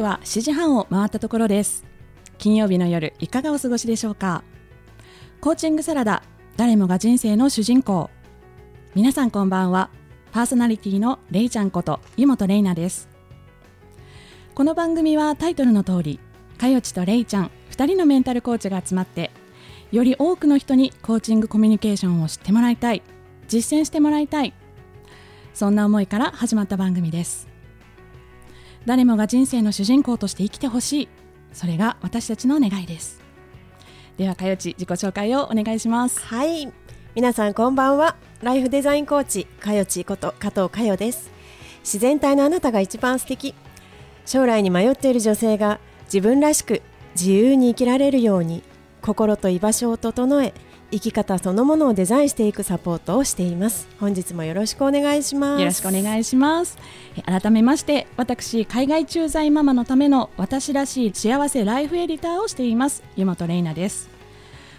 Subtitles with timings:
[0.00, 1.84] 刻は7時半を回ったところです。
[2.38, 4.42] 金曜日の夜いかがお過ごしでしょうか？
[5.40, 6.22] コーチングサラダ
[6.56, 8.08] 誰もが人生の主人公。
[8.94, 9.90] 皆さんこんばんは。
[10.32, 13.08] パーソナリティのれいちゃんこと湯本玲奈です。
[14.54, 16.20] この番組はタイトルの通り
[16.56, 19.30] かよちとれいちゃん2人のメンタルコーチが集まって
[19.92, 23.02] より多くの人にコーチングコミュニケーションを知ってもらいたい
[23.48, 24.54] 実践してもらいたい
[25.54, 27.49] そんな思いから始まった番組です。
[28.86, 31.08] 誰もが人生の主人公として生きてほしい。
[31.52, 33.20] それが私たちの願いです。
[34.16, 36.20] ではかよち自己紹介をお願いします。
[36.20, 36.72] はい。
[37.14, 38.16] 皆さんこんばんは。
[38.42, 41.30] ライフデザインコーチかよちこと加藤かよです。
[41.80, 43.54] 自然体のあなたが一番素敵。
[44.24, 46.82] 将来に迷っている女性が自分らしく
[47.14, 48.62] 自由に生きられるように
[49.02, 50.54] 心と居場所を整え
[50.90, 53.88] 生き方そのものをデザインしていくサポートをしています。
[53.98, 55.60] 本日もよろしくお願いします。
[55.60, 56.78] よろしくお願いします。
[57.24, 63.02] 改めまして私海外駐在ママのための私らしい幸せライフエディターをしています。
[63.16, 64.10] 湯本玲奈です。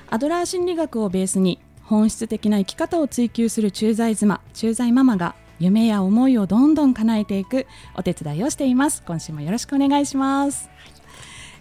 [0.09, 9.03] アドラー心理学をベースに本質的な生き方を追求する駐在妻駐在ママが夢や思いをどんどん叶えていくお手伝いをしています。
[9.05, 10.70] 今週もよろしくお願いします。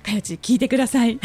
[0.00, 1.18] かよち聞いてください。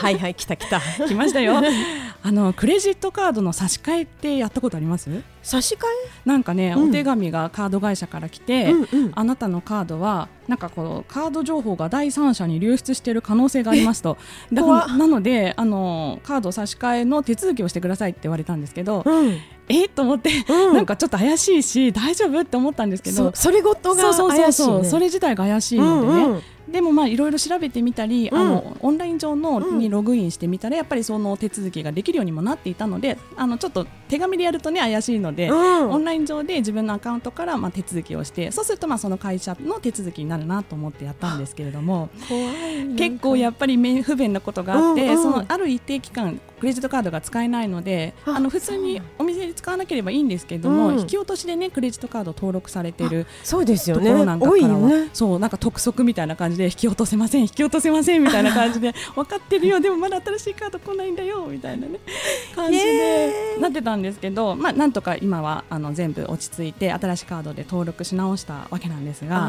[0.00, 0.80] はいはい来た来た。
[1.06, 1.62] 来ましたよ。
[2.20, 5.08] あのクレジットカードの差し替えってやったことあります？
[5.42, 5.82] 差し替
[6.24, 14.18] なんかね、うん、お手紙がカード会社から来て、うんうん、あなたのカードはなんかこうカード情報が第三者に流出している可能性がありますと。
[14.52, 22.40] だからなのであのカード差し替えの手続きをしてくださいって言われたんですけど、うん、えと思って、うん、なんかちょっと怪しいし大丈夫？
[22.40, 42.10] って思ったんですけどそれごとが怪しい、ね、そうそうそうそれ自体が怪しいのでね、うんうんでもまあいろいろ調べてみたり、うん、あのオンライン上のにログインしてみたらやっぱりその手続きができるようにもなっていたのであのちょっと手紙でやるとね怪しいので、うん、オンライン上で自分のアカウントからまあ手続きをしてそうするとまあその会社の手続きになるなと思ってやったんですけれども
[42.96, 54.06] 結構やっぱり不便なことがあって、うんうん、そのある一定期間クレジットカードが使えないのであの普通にお店で使わなければいいんですけれども、引き落としでねクレジットカード登録されているそうですよね。
[54.06, 62.00] ところなんかからは、ね、そうなんか督促みたいな感じで引き落とせません引き落とせませんみたいな感じで 分かってるよでもまだ新しいカード来ないんだよみたいなね
[62.54, 69.48] 感じでなってたんですけど、まあなんとか今はあの全部落ち着いて新しいカードで登録し直したわけなんですが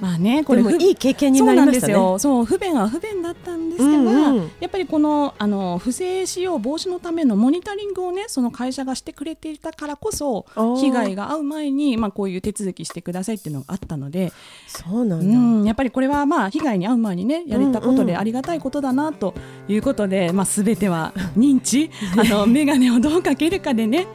[0.00, 1.94] まあねこれいい経験になりましたね。
[2.18, 4.36] そう不便は不便だったんですが、うん。
[4.36, 10.46] うん、やっぱりこのあの不正使用防止のためのモニタリングをねその会社がしてくれていたからこそ
[10.80, 14.32] 被害が遭う前にまあこういう手続きしてくださいっていうのがあったので
[14.66, 19.34] そうなんうん、やっぱりこれはまあ被害に遭う前にねやれたことでありがたいことだなと
[19.68, 24.06] いうことで、うんうん、まあすべては認知 あの眼鏡をどうかけるかでねね、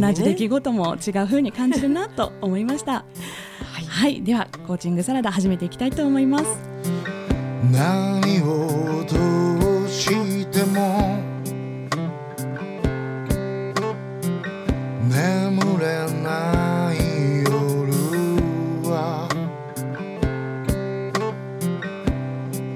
[0.00, 2.92] 同じ出来事も違う風に感じるなと思いました。
[2.92, 3.04] は
[3.80, 7.19] い、はい、ではコーチングサラダ始めていきたいと思います。
[7.68, 11.18] 何をどうしても
[15.06, 16.96] 眠れない
[17.42, 17.52] 夜
[18.88, 19.28] は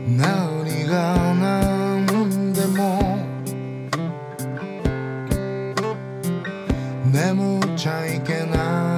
[0.07, 2.79] 何が何でも
[7.11, 8.94] 眠っちゃいけない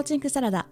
[0.00, 0.64] コーチングサラダ。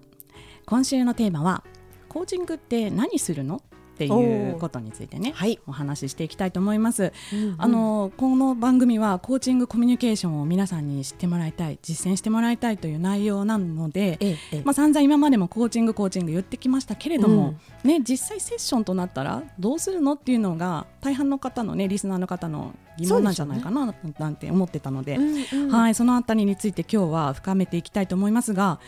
[0.64, 1.62] 今週のテーマは
[2.08, 3.60] コーチングって何するのっ
[3.98, 5.58] ていうことについてね、はい。
[5.66, 14.62] お話ししていきたいと思います、うんあのこの番組はコーチングコミュニケーションを皆さんに知ってもらいたい実践してもらいたいという内容なので、ええええ。
[14.64, 25.72] まあ、散々今までもコーチングコーチング言ってきましたけれども、ね、実際セッションとなったらどうするのっていうのが大半の方のねリスナーの方の疑問なんじゃないかな、なんて思ってたので、うんうん。
[25.72, 28.78] はい、そのあたりについて今日は深めていきたいと思いますが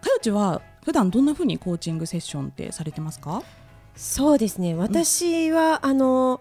[0.00, 3.42] かよちは普段どんなふうにコーチングセッションってされてますか？
[3.96, 4.74] そうですね。
[4.74, 6.40] 私は、あの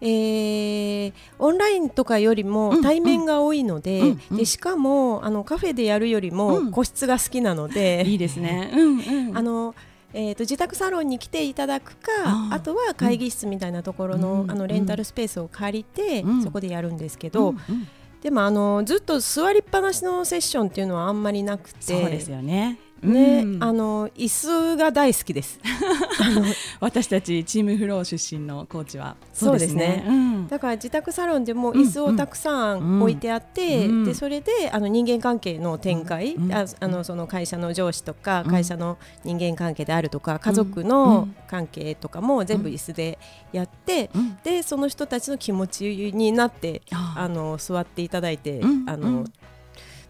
[0.00, 4.36] えーオンラインとかよりうんも対面が多いので,、うんうん。
[4.36, 6.36] でしかもあのカフェでやるよりうん。
[6.36, 8.70] も個室が好きなので、 いいですね。
[8.74, 8.98] うん
[9.28, 9.74] うん、 あの
[10.14, 12.10] えー、と自宅サロンに来ていただくか
[12.50, 14.50] あとは会議室みたいなところの,、うん。
[14.50, 16.42] あのレンタルスペースを借りて、うん。
[16.42, 17.88] そこでやるんですけど、うんうん
[18.22, 22.78] でもあのずっと座りっぱなしのセッションっていうのはあんまりなくてそうですよね。
[23.02, 23.62] ねうん。
[23.62, 25.58] あの椅子が大好きです。
[26.80, 29.16] 私たちチームフロー出身のコーチは。
[29.32, 30.04] そうですね。
[30.06, 30.48] うん。
[30.48, 32.98] だから自宅サロンでも椅子をたくさうん。
[32.98, 34.04] ん置いてあって、うん。
[34.04, 36.52] でそれであの人間関係の展開、うん。
[36.52, 38.50] ああのその会社の上司とか、うん。
[38.50, 43.18] 会社の人間関係であるとか家族うのん関係とかも全部椅子で
[43.52, 44.36] やって、うん。
[44.42, 48.84] でその人たちの気持ちになってああの座っていただいて、うん。
[48.88, 49.24] あのうん。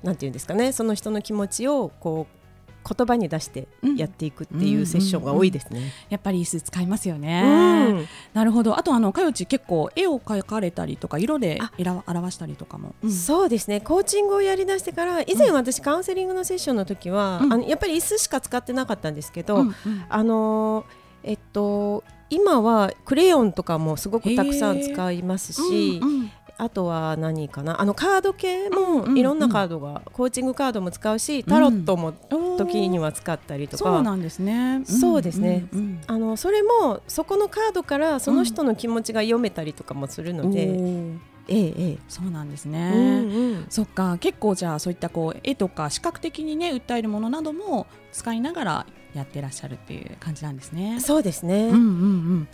[0.02, 2.41] なんていうんですかねその人の気持ちをこう
[2.84, 5.93] 言葉に出してやっていくっていうセッションが多いですね。
[6.11, 7.90] やっぱり椅子使いますようね。
[7.93, 8.06] ん。
[8.34, 8.79] なるほど。
[8.79, 11.61] あとあのかよち結構絵を描かれたりとか色で
[12.06, 12.94] 表したりとかも。
[13.02, 13.11] うん。
[13.12, 13.81] そうですね。
[13.81, 17.52] コーチングをやりだしてから以前私カウンセリングのセッションの時は、うん。
[17.52, 19.75] あのやっぱり椅子しか使ってなかったんですけど、うんうん。
[20.08, 20.84] あのー
[21.25, 26.31] えっと今はクレヨンとかもすごくたくさん使いますし、うんうん
[26.62, 27.80] あとは何かな？
[27.80, 32.12] あのカード系うんうんうんもいろんなカードが、コーチングカードも使うしタロットも
[32.56, 34.82] 時には使ったりとか、そうなんですね。
[34.84, 41.18] そうですねうんうんあのそれもそこのカードからその人の気持ちが読めたりとかもするので、おー
[41.48, 42.92] えええそうなんですえね。
[42.94, 51.00] うんうんそっか結構じゃあそういったこう絵とか視覚的にね訴えるものなども使いながらやってらっしゃるっていう感じなんですね。
[51.00, 51.68] そうですね。
[51.68, 52.48] うんうんうん。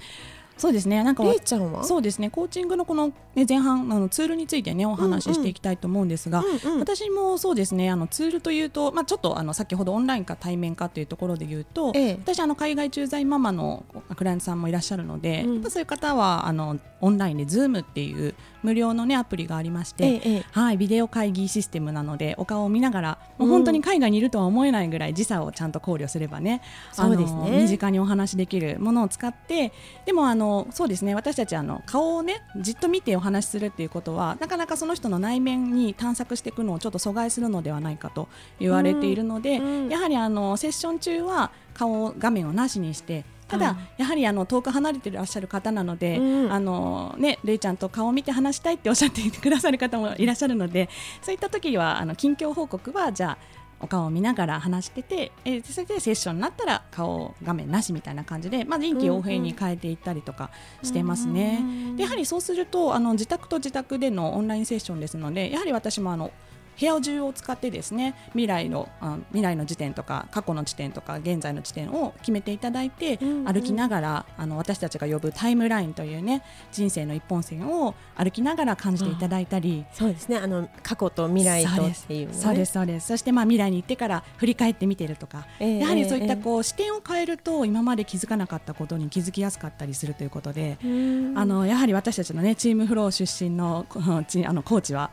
[0.59, 1.03] そうですね。
[1.03, 1.85] なんかれいちゃんは？
[1.85, 2.29] そうですね。
[2.29, 6.79] コーチングのこの、ね、前半あのツールについてねお話ししていきたいと思うんですが、うんうん。
[6.81, 7.89] 私もそうですね。
[7.91, 12.19] あのツールというと、まあ、ちょっとあの先ほどオンラインか対面かというところで言うと、ええ。
[12.21, 13.85] 私あの海外駐在ママの
[14.17, 15.55] クライアントさんもいらっしゃるので、うん。
[15.55, 20.45] やっぱそういう方はあのオンラインで Zoom っていう無料の、ね、アプリがありまして、ええええ。
[20.53, 26.63] はい、ビデオ会議システムなのでお顔を見ながらもう本当に海外にいるとは思えないぐらい時差をちゃんと考慮すればね
[26.93, 27.51] そうですね。
[27.63, 29.73] 身近にお話しできるものを使って
[30.07, 39.65] でもあのそうですね私たちあの顔をねじっと見てお話しするっていうことはなかなかその人の内面に探索していくのをちょっと阻害するのではないかと言われているので、うん。
[39.85, 39.89] うん。
[39.89, 43.77] やはりあのセッション中は顔画面をなしにしてただ、うん。
[43.97, 50.89] やはりあの遠く離れていらっしゃる方なので、うんあのね、れいちゃんと顔を見て話したいっておっしゃってくださる方もいらっしゃるので
[51.23, 60.51] そういった時はあの近況報告はじゃあお顔を見ながら話してて、えーそれでセッションになったら顔画面なしみたいな感じで、まあ、臨機応変に変えていったりとか
[60.83, 61.63] してますね。
[61.97, 66.33] でやはりそうするとあの自宅と自宅でのオンラインセッションですのでやはり私もあの
[66.79, 73.45] 部屋中を使ってですね未来のあ未来の時点とか過去の時点とか現在の時点を決めていただいて、うんうん。
[73.53, 76.43] 歩きながらあの私たちが呼ぶタイムラインというね
[76.73, 80.37] 人生の一本線を歩きながら感じていただいたり、そうですね。
[80.39, 82.39] あの過去と未来とっていうのね。
[82.39, 82.73] そうです。
[82.73, 86.43] そうですそしてまあ未来に行ってから振り返ってみてるとか、ええやはりそういったええ。
[86.43, 95.11] こう、視点を変えると今まで気づかなかったことに気づきやすかったりするということで、うんあのやはり私たちのねチームフロー出身のあのコーチは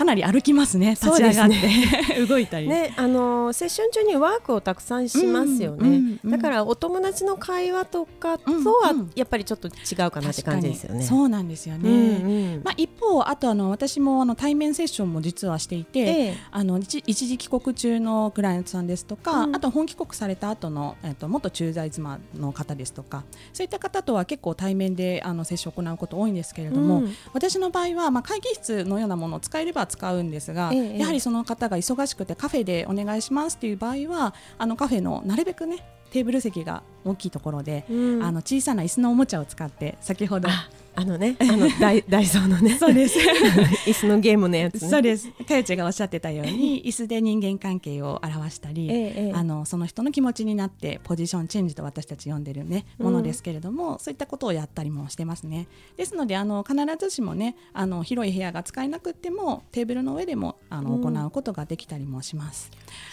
[0.00, 2.66] かなり歩きますね立ち上がって、 動いたり。
[2.66, 6.30] ね、あのセッション中にワークをたくさんしますよね、うんうんうん。
[6.30, 9.10] だからお友達の会話とかとうんはうん。
[9.14, 11.02] やっぱりちょっと違うかなって感じですよね。
[11.02, 11.90] そうなんですよね。
[11.90, 12.62] うんうん。
[12.64, 16.36] まあ、一方、あとあの私もあの対面セッションも実はしていて、ええ。
[16.50, 19.56] あの一一時帰国中のクライアントさんですとか、うん。
[19.56, 27.14] あと本帰国された後のえっと元駐在妻の方ですとかそういった方とは結構対面であのセッションを行うこと多いんですけれども、うん。
[27.34, 30.98] 私の場合は、まあ、会議室のようなものを使えれば使うんですが、ええ。
[30.98, 38.22] やはりその方が忙しくてカフェでお願いしますっていう場合はあのカフェのなるべくねテーブル席が大きいところで、うん。
[38.22, 40.48] あの小さな椅子のおもちゃを使って先ほど
[40.96, 43.18] ああのねあのダイダイソーのねそうです。
[43.86, 44.88] 椅子のゲームのやつね。
[44.88, 45.30] そうです。
[45.46, 49.32] かよちがおっしゃってたように椅子で人間関係を表したり、ええええ。
[49.34, 53.06] あのその人の気持ちになってポジションチェンジと私たち呼んでるねうん。
[53.06, 55.68] ものですけれども、そういったことをやったりもしてますね。
[55.96, 61.00] ですのであの必ずしもねあの広い部屋が使えなくってもテーブルの上でもあの、うん。
[61.00, 62.70] 行うことができたりもします、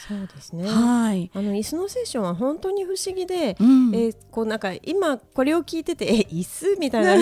[0.07, 0.67] そうですね。
[0.67, 3.95] はい、あの椅子のセッションは本当に不思議で、うん。
[3.95, 7.15] えーこうなんか今これを聞いててえ椅子みたいな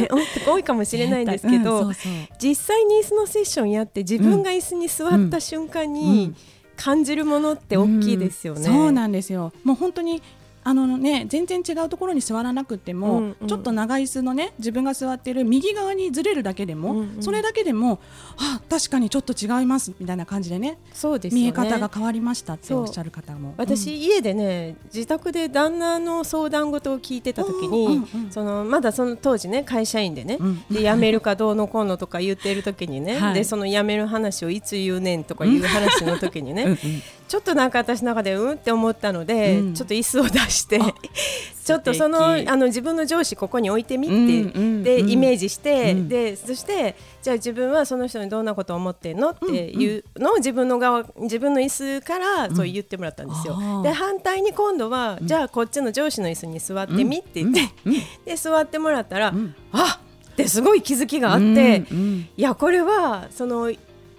[0.00, 0.08] ね
[0.46, 2.12] 多いかもしれないんですけど、うんそうそう。
[2.38, 6.36] 実際に椅子のセッションやって自分が椅子に座った瞬間うにん。
[6.76, 8.60] 感じるものって大きいですよね。
[8.60, 8.64] うん。
[8.66, 9.52] そうなんですよ。
[9.64, 10.22] もう本当に
[10.64, 13.48] あのね、全然違うところに座らなくても、うんうん。
[13.48, 17.22] ちょっと長椅子のね自分が座ってる右側にずれるだけでも、うんうん。
[17.22, 18.00] それだけでも
[18.36, 21.42] あ確かにちょっと違いますみたいな感じでねそうですよね。
[21.42, 23.54] 見え方が変わりましたっておっしゃる方も。
[23.56, 28.30] 私、家でね自宅で旦那の相談事を聞いてた時に、うんうんうん。
[28.30, 30.64] そのまだその当時ね会社員でね、うん。
[30.70, 33.34] で辞めるかどうのこうのとか言ってる時にね、はい。
[33.34, 36.78] でその辞める話をいつ言うねんとかいう話の時にね、うんうん
[37.28, 39.74] ちょっとなんか私の中でうんって思ったので、うん。
[39.74, 40.94] ちょっと椅子を出してあ
[41.64, 44.82] ちょっとそのあの自分の上司ここに置いてみって、うんうんうん。
[44.82, 53.82] でイメージして、うんでそしてじゃあ自分はその人にどんなことを思ってんのっていうのを自分の側自分の椅子からそう言ってもらったんですよ。
[53.82, 57.92] で反対に今度は、じゃあこっちの上司の椅子に座ってみって言って、うん
[58.24, 59.54] で座ってもらったら、ん。
[59.72, 60.00] あ
[60.32, 62.28] ってすごい気づきがあって、うんうん。
[62.36, 63.70] いやこれはその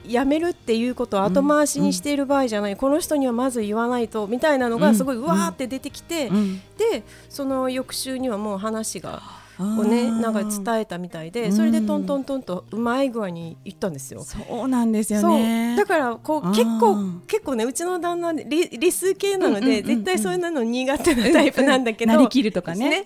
[0.07, 4.81] 辞めるっていうことを後回しにしている場合じゃない、この人にはまず言わないとみたいなのうん。
[4.81, 6.61] がすごいうわーって出てきて、うん。
[6.77, 9.21] でその翌週にはもう話が
[9.59, 14.23] をねなんか伝えたみたいでそれでトントントンとうまい具合にいったんですよ。
[14.23, 15.75] そうなんですよね。
[15.75, 16.95] だからこう結構
[17.27, 19.85] 結構ねうちの旦那理理数系なので、うんうんうんうん。
[19.85, 23.05] 絶対そういうの苦手なタイプなんだけど、なりきるとかね。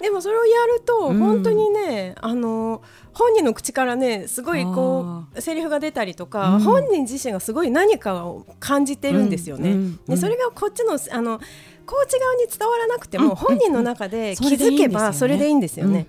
[0.00, 1.18] でもそれをやるとうん。
[1.18, 2.82] 本当にね、あの
[3.12, 6.60] 本人の口からねすごいこうセリフが出たりとか、うん。
[6.60, 9.70] 本人自身がすごい何かを感じてるんですよね。
[9.70, 10.00] うんうん。
[10.06, 11.40] でそれがこっちのあの
[11.86, 16.06] コーチ側に伝わらなくても、うん本人の中で気づけばそれでいいんですよね。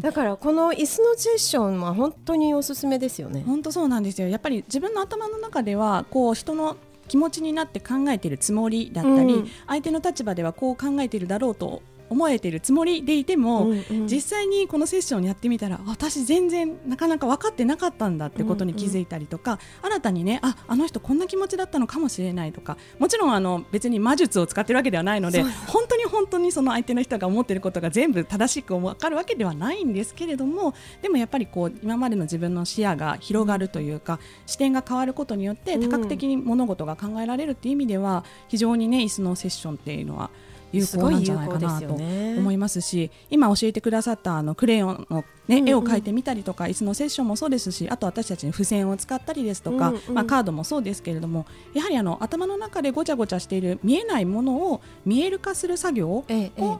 [0.00, 3.42] だからこの椅子のセッションは本当におすすめですよね。
[3.46, 4.28] 本当そうなんですよ。
[4.28, 6.76] やっぱり自分の頭の中ではこう人の
[7.08, 9.48] 気持ちになって考えているつもりだったり、うん。
[9.66, 14.06] 相手の立場ではこう考えているだろうと思えているつもりでいても、うんうん。
[14.06, 35.82] 実際にこのセッションやってみたら私全然なかなか分かってなかったんだってことに気づいたりとか、新たにねああの人こんな気持ちだったのかもしれないとかもちろんあの別に魔術を使ってるわけではないので本当に本当にその相手の人が思っていることが全部正しく分かるわけではないんですけれどもでもやっぱりこう今までの自分の視野が広がるというか視点が変わることによってうん。
[35.82, 40.30] 多角的に物事が考えられるっていう意味では非常にね椅子のセッションっていうのは
[40.72, 56.24] 有効なんじゃないかなと思いますし今教えてくださったあのクレヨンの、ねうんうん絵を描いてみたりとか椅子のセッションもそうですしあと私たちに付箋を使ったりですとか、うんうんまあ、カードもそうですけれどもやはりあの頭の中でごちゃごちゃしている見えないものを見える化する作業を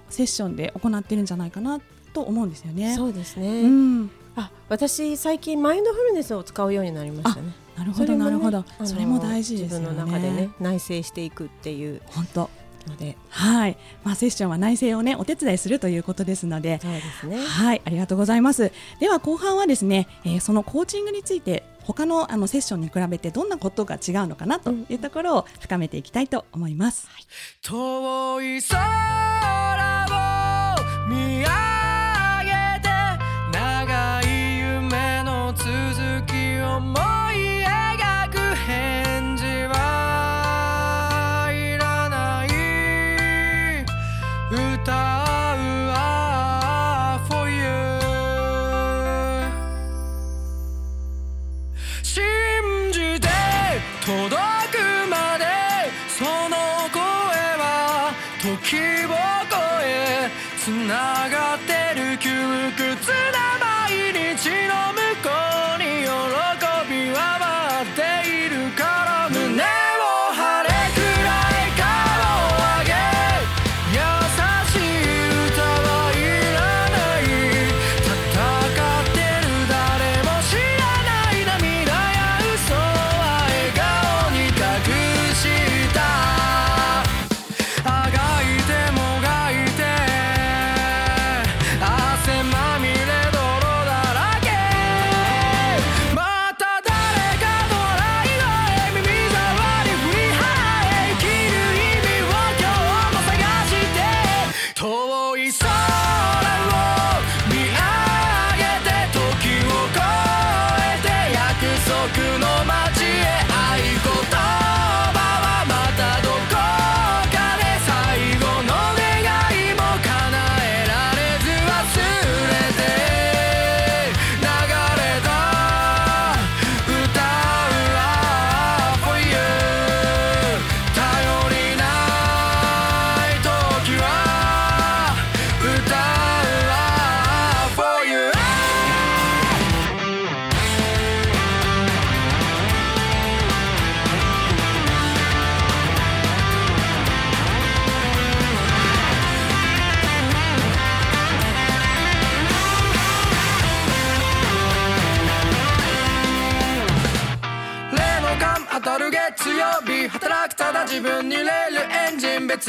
[0.08, 1.80] セッションで行ってるんじゃないかな
[2.14, 2.94] と思うんですよね。
[2.94, 3.62] そうですね。
[3.62, 7.52] うんあ私最近マインドフルネスを使うようになりましたね。
[7.76, 9.86] なるほど、ねなるほどそれも大事ですよね。
[9.88, 12.50] 自分の中でね内省していくっていう本当
[12.86, 17.38] のではい、まあ、セッションは内政をねお手伝いするということですのでそうですね。
[17.38, 18.72] はい、ありがとうございます。
[19.00, 27.08] では後半はですね、えーそのコーチングについて他のあのセッションに比べてどんなことが違うのかなというところを深めていきたいと思います。
[27.62, 31.44] 遠い空を見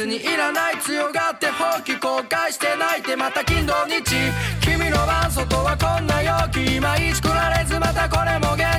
[0.05, 4.03] にいらない強がって放棄後悔して泣いてまた金土日
[4.61, 8.72] 君の番外はこんな陽気今一来られずまたこれも現実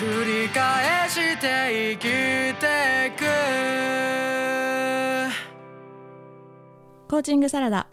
[0.00, 2.04] 繰り返して生き
[2.58, 3.24] てく。
[7.06, 7.86] コーチングサラダ、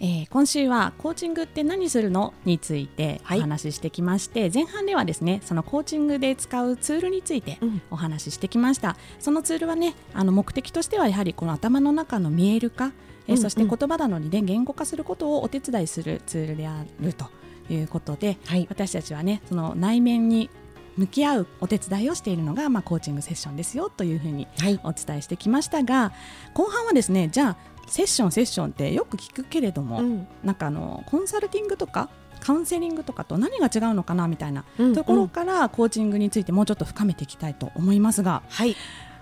[0.00, 3.40] えー今週はコーチングって何するのについておはい。
[3.42, 7.82] 話ししてきまして、前半ではですねそのコーチングで使うツールについてうん。
[7.90, 17.26] お話ししてきました、そのツールはねあの目的としてはやはりこの頭の中の見える化、えーうんうんそして言葉なのにね言語化することをお手伝いするツールであると
[17.68, 18.66] いうことで、はい。
[18.70, 20.48] 私たちはねその内面に
[20.96, 24.80] 向き合うお手伝いをしているのが、まあ、コーチングセッションですよというふうにはい。
[24.84, 26.12] お伝えしてきましたが
[26.54, 27.56] 後半はですねじゃあ
[27.88, 30.26] セッションセッションってよく聞くけれども、うん。
[30.44, 32.08] なんかあのコンサルティングとか
[32.40, 38.76] カウンセリングとかと何が違うのかなみたいなうんところからコーチングについてもうちょっと深めていきたいと思いますが、はい。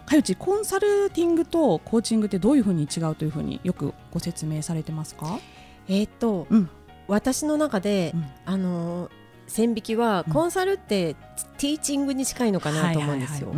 [0.06, 5.38] かよちコンサルティングとコーチングってどういうふうに違うというふうによくご説明されてますか？
[5.86, 6.68] えーっと、うん。
[7.06, 8.26] 私の中で、うん。
[8.44, 9.10] あのー
[9.50, 10.32] 線引きは、うん。
[10.32, 11.14] コンサルって
[11.58, 13.52] ティーチングに近いのかなと思うんですよ。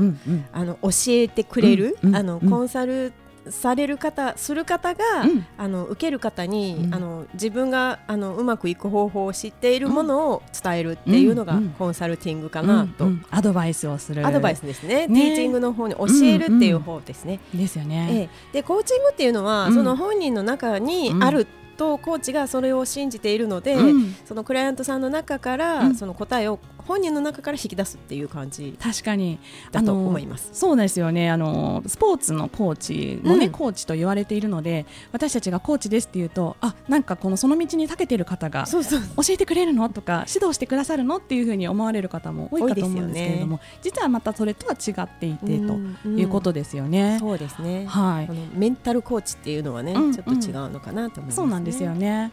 [0.53, 2.51] あの教えてくれる、あのうん。
[2.51, 3.13] コンサル
[3.49, 5.47] される方する方が、うん。
[5.59, 6.95] あの受ける方に、うん。
[6.95, 14.27] あの自分があのうまくいく方法を知っているものを伝えるっていうのが、コンサルティングかなと、アドバイスをする。
[14.27, 15.07] アドバイスですね。
[15.07, 15.21] ね。
[15.21, 17.41] ティーチングの方に教えるっていう方ですね。
[17.53, 18.31] ですよえね。
[18.53, 19.75] えでコーチングっていうのは、うん。
[19.75, 21.47] その本人の中にある
[21.83, 24.15] とコーチがそれを信じているので、うん。
[24.25, 25.95] そのクライアントさんの中から、うん。
[25.97, 29.39] その答えを本人の中から引き出すっていう感じ確かに。
[29.71, 30.51] だと思います。
[30.53, 31.31] そうですよね。
[31.31, 38.81] あのスポーツのコーチもね、うんコーチと言われているので私たちがコーチですっていうとあなんかこのその道に長けてる方が教
[39.29, 39.89] えてくれるの？
[39.89, 41.19] とか指導してくださるの？
[41.19, 45.75] っていうふうに思われる方も多いかと思うんですけれども、実はまたそれとは違っていてと
[46.09, 47.19] いうことですよね。
[47.21, 47.87] そうですね。
[47.87, 48.25] はい。
[48.29, 51.37] あのメンタルコーチっていうのはね、うんちょっと違うのかなと思います、ね。
[51.37, 52.33] そうなんですよね。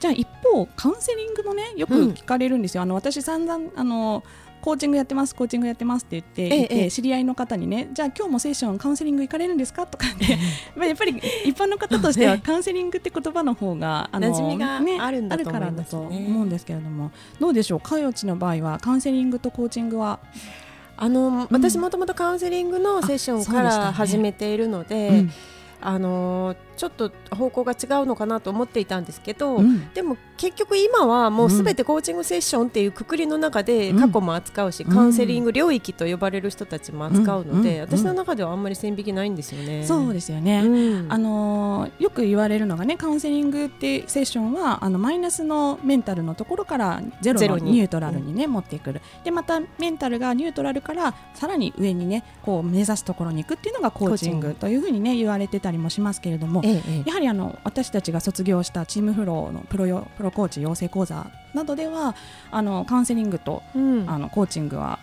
[0.00, 2.82] じゃあ一方カウンセリングもねよく聞かれるんですよ。
[2.82, 4.22] あの私散々あの
[4.60, 6.82] コーチングやってますコーチングやってますって言っていて、ええ。
[6.82, 9.86] ええ知り合いの方にねじゃあ今日もセッションカウンセリング行かれるんですか？
[9.86, 10.38] とかね。
[10.74, 12.42] まあやっぱり一般の方としては ね。
[12.44, 17.12] カウンセリングって言葉の方があの馴染みがねあるんだとからだと思うんですけれども。
[17.38, 17.80] どうでしょう？
[17.80, 20.18] かよちの場合はカウンセリングとコーチングは、
[20.96, 25.30] あの私もともとカウンセリングのセッションから始めているので、うん。
[25.80, 29.92] あのちょっと方向が違うのかなと思っていたんですけど、うん。
[29.92, 34.94] でも結局今はもうすべてコーチングセッションっていうくくりの中で過去も扱うし、うん。
[34.94, 37.80] カウンセリング領域と呼ばれる人たちも扱うので、うん。
[37.82, 39.84] 私の中ではあんまり線引きないんですよね。
[39.86, 41.12] そうですよね、うん。
[41.12, 47.68] あのーよく言われるのがねカウンセリングってセッションはあのマイナスのメンタルのところからゼロゼロに。
[47.68, 49.00] のニュートラルにね、持ってくる。
[49.24, 56.62] でまたメンタルがニュートラルからさらに上にねこう目指すところに行くっていうのがコーチングというふうにね言われてたりもしますけれども、
[57.04, 62.14] やはりあの私たちが卒業したチームフローのプロよプロコーチ養成講座などでは
[62.50, 64.08] あのカウンセリングとうん。
[64.08, 64.98] あのコーチングは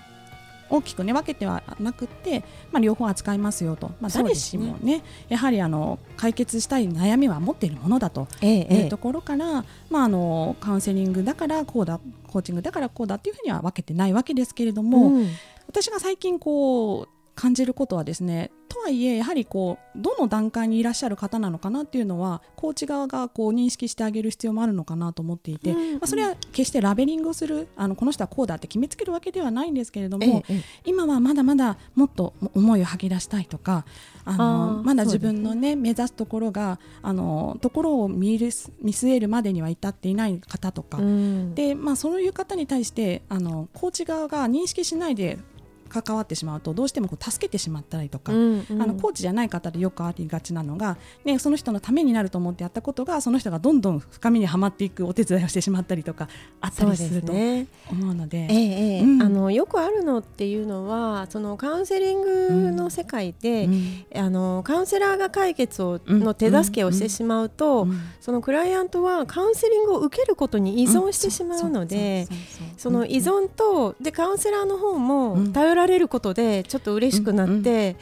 [0.69, 2.39] 大きくね分けてはなくって、
[2.71, 8.83] まあ、両方扱いますよと、まあ、誰しもねやはりあの解決したい悩みは持っているものだとええええ。
[8.83, 15.29] いうところから、まあ、あのカウンセリングだからこうだコーチングだからこうだっていうふうには分けてないわけですけれども、うん。
[15.67, 30.55] 私が最近こう感じることはですねとはいえやはりこうどの段階にいらっしゃる方なのかなっていうのはコーチ側がこう認識してあげる必要もあるのかなと思っていて、うんまあ、それは決してラベリングをするあのこの人はこうだって決めつけるわけではないんですけれども、ええ。
[30.55, 33.85] ええ今はまだまだもっと思いを吐き出したいとか
[34.23, 35.75] あのまだ自分のね。
[35.75, 38.49] 目指すところがあのところを見る
[38.81, 41.55] 見据えるまでには至っていない方とか、うん。
[41.55, 45.37] でまあ、そういう方に対してあのコーチ側が認識しないで
[45.89, 48.81] 関わってしまうとどうしてもこう助けてしまったりとか、うんうん。
[48.81, 56.27] あのコーチじゃない方でよくありがちなのが、ね、その人のためになると思ってやったことがその人がどんどん深みにはまっていくお手伝いをしてしまったりとか
[56.61, 57.67] あったりするとね。
[57.89, 58.47] 思うので。
[58.49, 59.01] ええええ。
[59.01, 59.21] うん。
[59.21, 64.05] あのよくあるのっていうのはそのカウンセリングの世界で、うん。
[64.15, 67.99] あのカウンセラーが解決を、うんの手助けをしてしまうと、うん。
[68.19, 72.27] そのクライアントはカウンセリングを受けることに依存してしまうので。
[72.77, 75.53] その依存とでカウンセラーの方うもん。
[75.53, 77.95] 頼られることでちょっと嬉しくなって、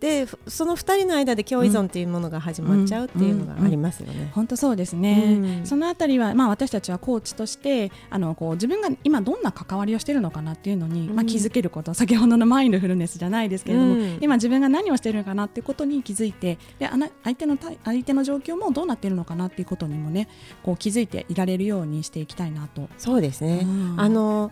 [0.00, 4.32] でその2人の間で共依存っていうものが始まっちゃうっていうのがありますよね。
[4.34, 5.66] 本当そうですね、うん。
[5.66, 11.92] そのあたりは、まあ、私たちはコーチとしてあのこう自分が今どんな関わりをしているのかなっていうのに、まあ、うん気づけること。
[11.92, 14.18] 先ほどのマインドフルネスじゃないですけれども、うん。
[14.22, 20.28] 今自分が何をしているのかなっていうことに気づいてであな相手のた相手の状況もどうなっているのかなっていうことにもね
[20.62, 22.88] こう気づいていられるようにしていきたいなと。
[22.96, 23.94] そうですね、うん。
[23.98, 24.50] あの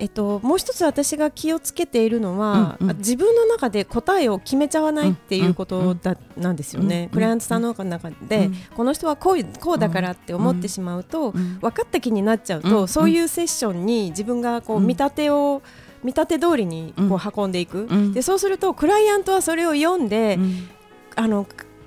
[0.00, 2.96] えっと、もう一つ私が気をつけているのは、うんうん。
[2.96, 15.60] 自分の中で答えを決めちゃわないっていうことだ、なんですよね、うんクライアントさんの中で、うんこの人はこうこうだからって思ってしまうと、うん分かった気になっちゃうと、うんそういうセッションに自分がこううん見立てを
[16.02, 18.12] 見立て通りにこうんう運んでいく、うん。
[18.14, 20.68] でそうするとクライアントはそれを読んで、うん。
[21.14, 21.46] あの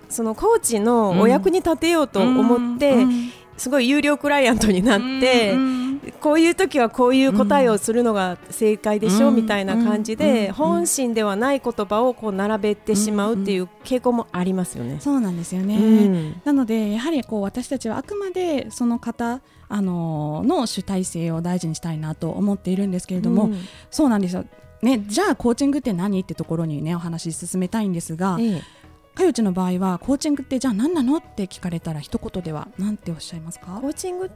[0.09, 5.53] そのコーチのお役に立てようと思って、うんすごい有料クライアントになって。
[6.27, 9.35] うんこういう時はこういう答えをするのが正解でしょ、うん。
[9.35, 10.53] みたいな感じで、うん。
[10.53, 14.97] 本心ではない言葉をこう並べてしまうっていう傾向もありますよね。
[15.01, 16.41] そうなんですよね、うん。
[16.45, 23.59] なのでやはりこう私たちはあくまでその方あのの主体性を大事にしたいなと思っているんですけれども、うん。
[23.91, 24.45] そうなんですよ。
[24.81, 28.61] ね、じゃあコーチングって何ってところにねお話し進めたいんですが、ええ。
[29.13, 33.79] かよちの場合はコーチングってじゃあ何なのって聞かれたら一言では何ておっしゃいますか？
[33.81, 33.87] コ？
[33.87, 34.29] ーチングっ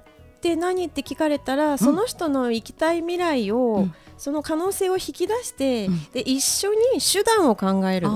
[0.47, 3.93] て何って聞かれたら、その人の行きたい未来を、うん。
[4.17, 6.03] その可能性を引き出して、うん。
[6.11, 8.07] で一緒に手段を考える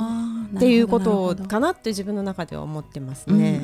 [0.56, 3.62] っていうことかなって自分の中では思ってますね。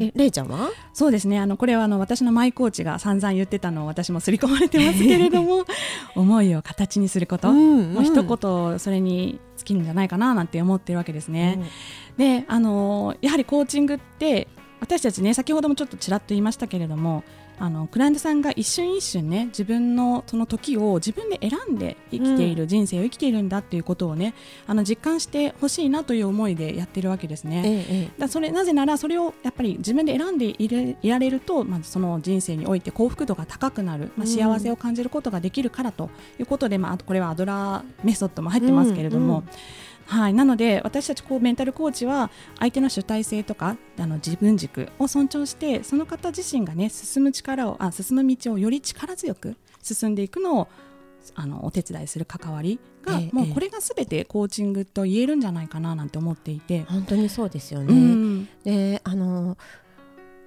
[0.00, 0.68] え、れいちゃんは？
[0.92, 1.38] そうですね。
[1.38, 5.64] あのこれはあの私のマイコーチが散々言ってたのを私も刷り込まれてますけれども
[6.14, 11.62] 思いを形にすること、うんもう一言それに尽きるんじゃないかななんて思ってるわけですね。
[12.18, 14.48] であのやはりコーチングって
[14.80, 17.24] 私たちね先ほどもちょっとちらっと言いましたけれども
[17.60, 24.34] あのクライアントさんが一瞬一瞬ね自分のその時を自分で選んで生きている、人生を生きているんだっていうことをね
[24.66, 27.62] あの実感してほしいなという思いでやってるわけですね。
[27.64, 39.48] えええだそれなぜならそれをやっぱり自分で選んでいれいられると、まずその人生において幸福度が高くなる、まあ、うん幸せを感じることができるからということで、まあ、あとこれはアドラーメソッドも入ってますけれども、うんうん
[40.08, 50.68] はい、なので私たちこうメンタルコーチは相手の主体性とかあの自分軸を尊重してその方自身がね進む力をあ進む道をより力強く進んでいくのを
[51.34, 56.84] あのお手伝いする関わりが、ええもうこれがすべてコーチングと言えるんじゃないかななんて思っていて。
[56.88, 57.92] 本当にそうですようね。
[57.92, 58.48] ん。
[58.64, 59.58] であの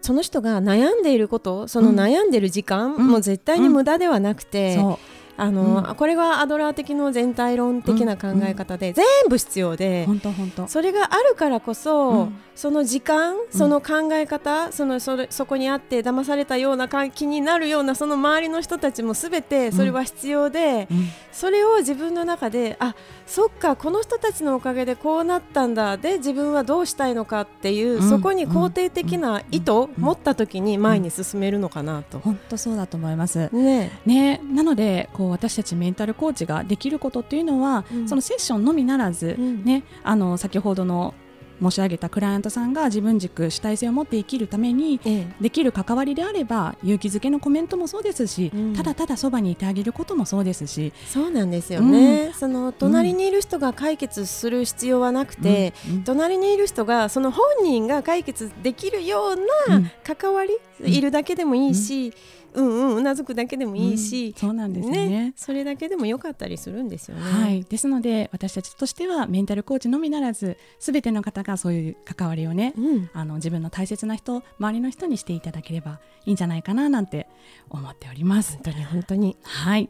[0.02, 2.00] その人が悩んでいることそのうん。
[2.00, 3.08] 悩んでる時間、うん。
[3.08, 5.96] もう絶対に無駄ではなくて、そうあの、うん。
[5.96, 10.68] これがアドラー的の全体論的な考え方で、全部必要で、本当本当。
[10.68, 12.36] それがあるからこそ、うん。
[12.54, 21.08] その時間その考え方、そのそれそこにあって騙されたような感気になるようなその周りの人たちもすべてそれは必要で、うん。
[21.32, 22.94] それを自分の中であ
[23.26, 28.10] そっかこの人たちのおかげでこうなったんだで自分はどうしたいのかっていう、うん。
[28.10, 32.20] そこに肯定的な意図を持った時に前に進めるのかなと。
[32.20, 33.50] 本当そうだと思います。
[33.54, 33.92] ね。
[34.06, 38.08] ね、なのでこう私たちメンタルコーチができることっていうのは、うん。
[38.08, 39.64] そのセッションのみならず、うん。
[39.64, 41.14] ね、あの先ほどの
[41.62, 45.28] 申し上げたクライアントさんが自分軸主体性を持って生きるためにええ。
[45.40, 48.74] できる関わりであれば勇気づけのコメントもそうですし、うん。
[48.74, 55.96] ただただそばにいてあげることもそうですし、そうなんですよね、その隣にいる人が解決する必要はなくて、うん。
[55.98, 56.04] うん。
[56.04, 59.92] 隣にいる人がその本人が解決できるよううなん。
[60.04, 62.12] 関わり、んいるだけでもいいし、
[62.54, 65.34] うんうんうなずくだけでもいいし、そうなんですよね。
[65.36, 67.22] それだけでもよかったりするんですよね。
[67.24, 73.10] はい、ですので私たちとしてはメンタルコーチのみならずすべての方がそういう関わりをね、うん。
[73.14, 77.28] あの自分の大切な人周りの人にしていただければいいんじゃないかななんて
[77.70, 78.54] 思っております。
[78.64, 78.64] 本。
[78.64, 79.38] 当に本当に。
[79.44, 79.90] はい、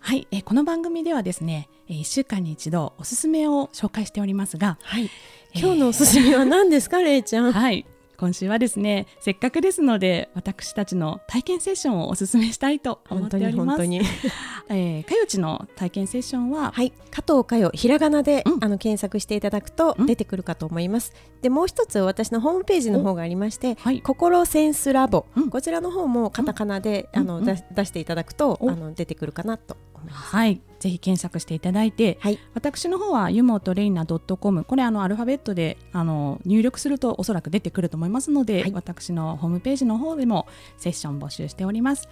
[0.00, 5.10] はい、えーこの番組ではですね、え1週間に一度おすすめを紹介しておりますが、はい。
[5.54, 7.52] 今日のおすすめは何ですか、れいちゃん？
[7.52, 7.84] はい、
[8.20, 13.86] 今週はですねせっかくですので私たちの体験セッションをおすすめしたいと思っております。
[13.86, 14.02] に。
[14.68, 18.64] えー、かよちの体験セッションは、はい、加藤佳代ひらがなで、うん。
[18.64, 20.06] あの検索していただくとうん。
[20.06, 21.14] 出てくるかと思います。
[21.40, 24.02] でもう一つ私のホームページの方がありまして、はい。
[24.02, 25.48] 心センスラボ、うん。
[25.48, 27.22] こちらの方もカタカナで、うん。
[27.22, 27.30] うん。
[27.30, 28.70] あの出出していただくと、お。
[28.70, 30.36] あの出てくるかなと思います。
[30.36, 38.72] はい、ぜひ検索していただいて、はい、私の方はユモトレイナ .com これあのアルファベットであの入力するとおそらく出てくると思いますので、はい。
[38.72, 42.08] 私のホームページの方でもセッション募集しております。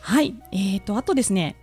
[0.00, 1.56] はい、えーとあとですね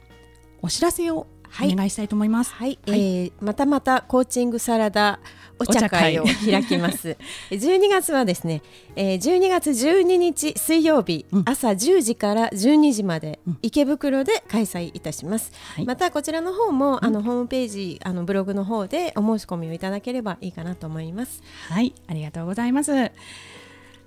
[0.62, 1.74] お知らせをはい。
[1.74, 2.54] お願いしたいと思います。
[2.54, 3.00] はい、はい。
[3.00, 5.20] えーまたまたコーチングサラダ
[5.62, 7.18] お茶会を開きます。
[7.52, 8.62] え12月はですね、
[8.96, 15.52] えー、12月12日水曜日、うん朝10時から12時まで、うん池袋で開催いたします。
[15.76, 21.42] はいまたこちらの方も、あのホームページあのブログの方でお申し込みをいただければいいかなと思います。
[21.70, 23.12] はい、ありがとうございます。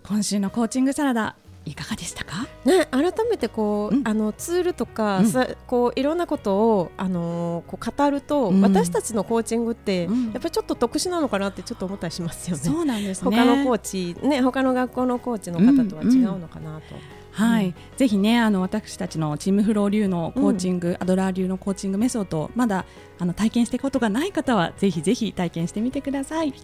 [0.06, 2.46] 今週のコーチングサラダいかがでしたか？
[2.64, 12.62] ね、改めてこう、うんあのツールとか、うんさこういろんなことをあのーこう語ると、うん私たちのコーチングって、うんやっぱりちょっと特殊なのかなってちょっと思ったりしますよね。
[12.62, 13.36] そうなんですね。
[13.36, 16.94] 他のコーチね他の学校のコーチの方とは違うのかなと。
[17.32, 22.84] はい、うんぜひねあの私たちのチームフロー流のコーチング、アドラー流のコーチングメソッドをまだ
[23.18, 26.54] あの体験してことがない方はぜひぜひ体験してみてください。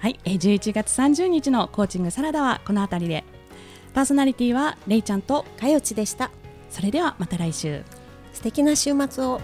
[0.00, 3.24] はい、えー11月30日のコーチングサラダはこのあたりで
[3.94, 6.30] パーソナリティはれいちゃんとかよちでした。
[6.68, 7.82] それではまた来週。
[8.32, 9.40] 素敵な週末を。